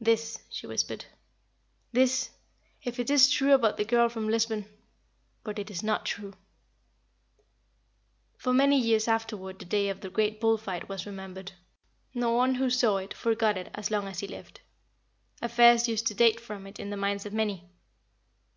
"This," 0.00 0.42
she 0.50 0.66
whispered, 0.66 1.04
"this 1.92 2.30
if 2.82 2.98
it 2.98 3.08
is 3.08 3.30
true 3.30 3.54
about 3.54 3.76
the 3.76 3.84
girl 3.84 4.08
from 4.08 4.28
Lisbon; 4.28 4.64
but 5.44 5.60
it 5.60 5.70
is 5.70 5.80
not 5.80 6.04
true." 6.04 6.32
For 8.36 8.52
many 8.52 8.76
years 8.80 9.06
afterward 9.06 9.60
the 9.60 9.64
day 9.64 9.88
of 9.88 10.00
the 10.00 10.10
great 10.10 10.40
bull 10.40 10.58
fight 10.58 10.88
was 10.88 11.06
remembered. 11.06 11.52
No 12.12 12.32
one 12.32 12.56
who 12.56 12.68
saw 12.68 12.96
it 12.96 13.14
forgot 13.14 13.56
it 13.56 13.70
as 13.72 13.92
long 13.92 14.08
as 14.08 14.18
he 14.18 14.26
lived. 14.26 14.58
Affairs 15.40 15.86
used 15.86 16.08
to 16.08 16.14
date 16.14 16.40
from 16.40 16.66
it 16.66 16.80
in 16.80 16.90
the 16.90 16.96
minds 16.96 17.24
of 17.24 17.32
many. 17.32 17.70